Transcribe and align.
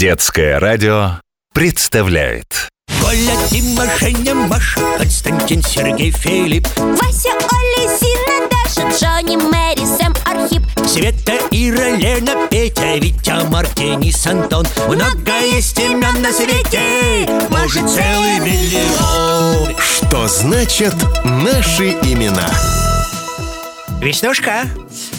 Детское 0.00 0.58
радио 0.58 1.20
представляет. 1.52 2.70
Коля, 3.02 3.36
Дима, 3.50 3.84
Женя, 3.98 4.34
Маша, 4.34 4.80
Константин, 4.96 5.62
Сергей, 5.62 6.10
Филипп. 6.10 6.66
Вася, 6.78 7.28
Оля, 7.28 7.98
Зина, 7.98 8.48
Даша, 8.48 8.88
Джонни, 8.98 9.36
Мэри, 9.36 9.84
Сэм, 9.84 10.14
Архип. 10.24 10.62
Света, 10.88 11.34
Ира, 11.50 11.90
Лена, 11.98 12.48
Петя, 12.48 12.96
Витя, 12.96 13.46
Мартинис, 13.50 14.26
Антон 14.26 14.66
Много 14.88 15.38
есть 15.52 15.78
имен 15.78 16.22
на 16.22 16.32
свете, 16.32 17.28
может 17.50 17.86
целый 17.86 18.40
миллион. 18.40 19.76
Что 19.78 20.26
значит 20.28 20.94
наши 21.24 21.90
имена? 21.90 22.48
Веснушка, 24.00 24.66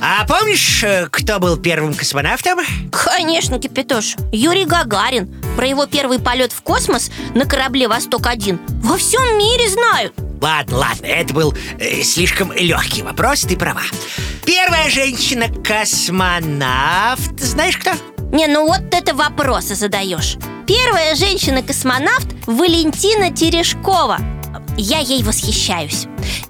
а 0.00 0.24
помнишь, 0.26 0.82
э, 0.82 1.06
кто 1.10 1.38
был 1.38 1.58
первым 1.58 1.92
космонавтом? 1.92 2.60
Конечно, 2.90 3.58
Кипятош. 3.58 4.16
Юрий 4.32 4.64
Гагарин 4.64 5.28
Про 5.54 5.66
его 5.66 5.84
первый 5.84 6.18
полет 6.18 6.52
в 6.52 6.62
космос 6.62 7.10
на 7.34 7.44
корабле 7.44 7.88
«Восток-1» 7.88 8.58
Во 8.82 8.96
всем 8.96 9.20
мире 9.36 9.68
знают. 9.68 10.14
Ладно, 10.40 10.78
ладно, 10.78 11.04
это 11.04 11.34
был 11.34 11.52
э, 11.78 12.00
слишком 12.02 12.52
легкий 12.52 13.02
вопрос, 13.02 13.42
ты 13.42 13.58
права. 13.58 13.82
Первая 14.46 14.88
женщина-космонавт, 14.88 17.38
знаешь 17.38 17.76
кто? 17.76 17.90
Не, 18.32 18.46
ну 18.46 18.66
вот 18.66 18.80
это 18.92 19.14
вопросы 19.14 19.74
задаешь. 19.74 20.38
Первая 20.66 21.14
женщина-космонавт 21.16 22.28
Валентина 22.46 23.30
Терешкова 23.30 24.18
Я 24.82 25.00
ей 25.00 25.22
восхищаюсь. 25.22 26.06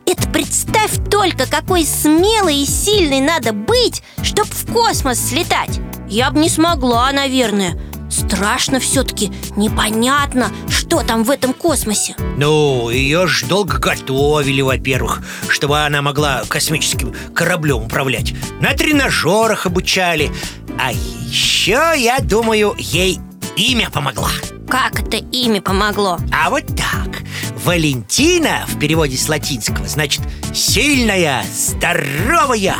Это 0.06 0.28
представь 0.28 0.92
только, 1.10 1.46
какой 1.46 1.84
смелой 1.84 2.58
и 2.58 2.64
сильной 2.64 3.18
надо 3.18 3.52
быть, 3.52 4.04
чтоб 4.22 4.46
в 4.46 4.72
космос 4.72 5.18
слетать. 5.18 5.80
Я 6.08 6.30
бы 6.30 6.38
не 6.38 6.48
смогла, 6.48 7.10
наверное. 7.10 7.76
Страшно 8.08 8.78
все-таки, 8.78 9.32
непонятно, 9.56 10.52
что 10.68 11.02
там 11.02 11.24
в 11.24 11.30
этом 11.30 11.52
космосе. 11.52 12.14
Ну, 12.36 12.88
ее 12.90 13.26
ж 13.26 13.42
долго 13.48 13.78
готовили, 13.78 14.62
во-первых 14.62 15.22
Чтобы 15.48 15.80
она 15.80 16.00
могла 16.00 16.44
космическим 16.46 17.12
кораблем 17.34 17.82
управлять. 17.82 18.32
На 18.60 18.74
тренажерах 18.74 19.66
обучали. 19.66 20.30
А 20.78 20.92
еще, 20.92 21.94
я 21.96 22.18
думаю, 22.20 22.76
ей 22.78 23.18
имя 23.56 23.90
помогла. 23.90 24.30
Как 24.68 25.00
это 25.00 25.16
имя 25.16 25.60
помогло? 25.60 26.18
А 26.32 26.48
вот 26.48 26.64
так 26.76 27.19
Валентина 27.64 28.64
в 28.66 28.78
переводе 28.78 29.16
с 29.16 29.28
латинского 29.28 29.86
Значит, 29.86 30.22
сильная, 30.54 31.44
здоровая 31.44 32.76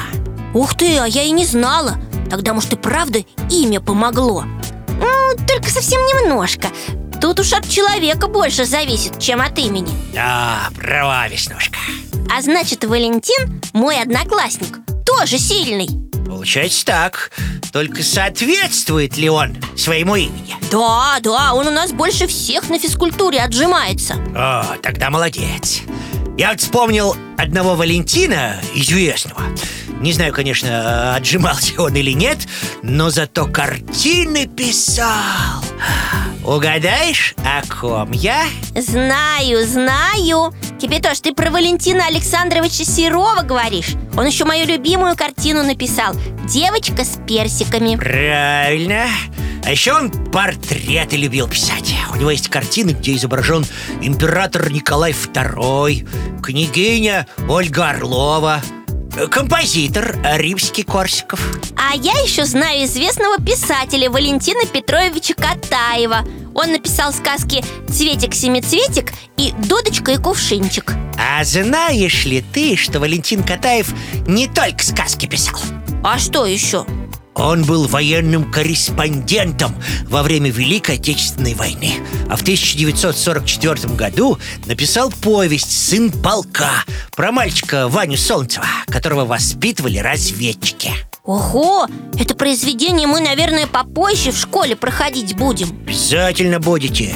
Ух 0.53 0.75
ты, 0.75 0.98
а 0.98 1.06
я 1.06 1.22
и 1.22 1.31
не 1.31 1.47
знала. 1.47 1.97
Тогда, 2.28 2.55
может, 2.55 2.72
и 2.72 2.77
правда 2.77 3.20
имя 3.50 3.81
помогло? 3.81 4.45
Ну, 4.89 5.47
только 5.47 5.70
совсем 5.70 6.00
немножко. 6.06 6.69
Тут 7.20 7.41
уж 7.41 7.53
от 7.53 7.69
человека 7.69 8.27
больше 8.27 8.64
зависит, 8.64 9.19
чем 9.20 9.41
от 9.42 9.59
имени. 9.59 9.92
Да, 10.12 10.70
права, 10.75 11.28
Веснушка. 11.28 11.78
А 12.34 12.42
значит, 12.42 12.84
Валентин, 12.84 13.61
мой 13.72 14.00
одноклассник, 14.00 14.78
тоже 15.05 15.39
сильный. 15.39 15.89
Получается 16.27 16.84
так 16.84 17.31
Только 17.73 18.03
соответствует 18.03 19.17
ли 19.17 19.29
он 19.29 19.57
своему 19.77 20.17
имени? 20.17 20.57
Да, 20.71 21.19
да, 21.23 21.55
он 21.55 21.69
у 21.69 21.71
нас 21.71 21.93
больше 21.93 22.27
всех 22.27 22.69
на 22.69 22.79
физкультуре 22.79 23.41
отжимается. 23.41 24.15
О, 24.35 24.77
тогда 24.83 25.11
молодец. 25.11 25.83
Я 26.37 26.51
вот 26.51 26.61
вспомнил 26.61 27.17
одного 27.37 27.75
Валентина, 27.75 28.57
известного 28.75 29.43
Не 30.01 30.12
знаю, 30.12 30.33
конечно, 30.33 31.15
отжимался 31.15 31.83
он 31.83 31.95
или 31.95 32.12
нет 32.12 32.39
Но 32.83 33.11
зато 33.11 33.47
картины 33.47 34.47
писал. 34.47 35.62
Угадаешь, 36.45 37.34
о 37.45 37.62
ком 37.67 38.12
я? 38.12 38.47
Знаю, 38.75 39.67
знаю 39.67 40.55
Кипятош, 40.81 41.20
ты 41.20 41.34
про 41.34 41.50
Валентина 41.50 42.06
Александровича 42.06 42.84
Серова 42.84 43.43
говоришь? 43.43 43.97
Он 44.16 44.25
еще 44.25 44.47
мою 44.47 44.66
любимую 44.66 45.15
картину 45.15 45.62
написал. 45.62 46.15
«Девочка 46.49 47.05
с 47.05 47.19
персиками» 47.27 47.97
Правильно. 47.97 49.05
А 49.62 49.71
еще 49.71 49.93
он 49.93 50.10
портреты 50.10 51.19
любил 51.19 51.49
писать. 51.49 51.94
У 52.15 52.16
него 52.16 52.31
есть 52.31 52.49
картины, 52.49 52.93
где 52.93 53.15
изображен 53.15 53.66
император 54.00 54.72
Николай 54.72 55.12
II 55.12 56.41
Княгиня 56.43 57.26
Ольга 57.47 57.91
Орлова 57.91 58.62
Композитор 59.31 60.19
Римский-Корсиков 60.25 61.41
А 61.76 61.94
я 61.94 62.12
еще 62.22 62.47
знаю 62.47 62.87
известного 62.87 63.37
писателя 63.37 64.09
Валентина 64.09 64.65
Петровича 64.72 65.34
Катаева 65.34 66.25
написал 67.00 67.12
сказки 67.15 67.65
«Цветик-семицветик» 67.88 69.12
и 69.38 69.55
«Дудочка 69.66 70.12
и 70.12 70.16
кувшинчик» 70.19 70.93
А 71.19 71.43
знаешь 71.44 72.27
ли 72.27 72.44
ты, 72.53 72.77
что 72.77 73.00
Валентин 73.00 73.43
Катаев 73.43 73.88
не 74.27 74.47
только 74.47 74.84
сказки 74.84 75.25
писал? 75.25 75.59
А 76.05 76.19
что 76.19 76.44
еще? 76.44 76.84
Он 77.34 77.65
был 77.65 77.87
военным 77.87 78.50
корреспондентом 78.50 79.75
во 80.09 80.22
время 80.22 80.50
Великой 80.50 80.97
Отечественной 80.97 81.55
войны 81.55 81.94
А 82.28 82.37
в 82.37 82.43
1944 82.43 83.94
году 83.94 84.38
написал 84.67 85.11
повесть 85.11 85.72
«Сын 85.72 86.11
полка» 86.11 86.84
Про 87.17 87.32
мальчика 87.32 87.88
Ваню 87.88 88.19
Солнцева, 88.19 88.67
которого 88.88 89.25
воспитывали 89.25 89.97
разведчики 89.99 90.93
Ого, 91.25 91.86
это 92.19 92.34
произведение 92.34 93.06
мы, 93.06 93.20
наверное, 93.20 93.66
попозже 93.66 94.32
в 94.32 94.36
школе 94.38 94.75
проходить 94.75 95.36
будем. 95.36 95.69
Обязательно 95.86 96.60
будете. 96.60 97.14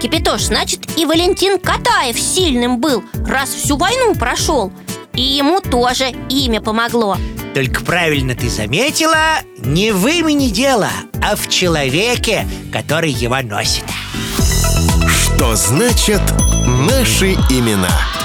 Кипятош, 0.00 0.42
значит, 0.42 0.98
и 0.98 1.06
Валентин 1.06 1.58
Катаев 1.58 2.18
сильным 2.18 2.80
был, 2.80 3.02
раз 3.14 3.50
всю 3.50 3.76
войну 3.76 4.14
прошел. 4.14 4.72
И 5.14 5.22
ему 5.22 5.60
тоже 5.60 6.10
имя 6.28 6.60
помогло. 6.60 7.16
Только 7.54 7.82
правильно 7.82 8.34
ты 8.34 8.50
заметила, 8.50 9.38
не 9.58 9.92
в 9.92 10.06
имени 10.06 10.48
дело, 10.48 10.90
а 11.22 11.36
в 11.36 11.48
человеке, 11.48 12.46
который 12.70 13.10
его 13.10 13.40
носит. 13.40 13.84
Что 15.08 15.54
значит 15.54 16.20
наши 16.66 17.32
имена? 17.48 18.15